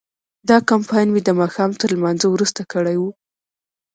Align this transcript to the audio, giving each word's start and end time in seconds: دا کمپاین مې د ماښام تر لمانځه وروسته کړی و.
دا 0.49 0.57
کمپاین 0.69 1.07
مې 1.13 1.21
د 1.25 1.29
ماښام 1.41 1.71
تر 1.81 1.87
لمانځه 1.97 2.27
وروسته 2.29 2.61
کړی 2.73 2.95
و. 3.01 3.03